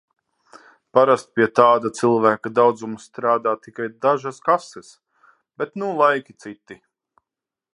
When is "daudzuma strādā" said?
2.59-3.53